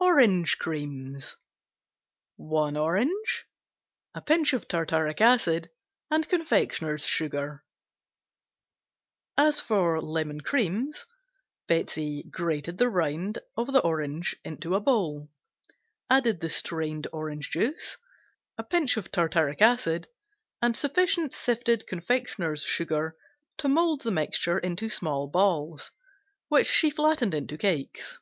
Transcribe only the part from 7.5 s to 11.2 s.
(confectioner's). As for "Lemon Creams,"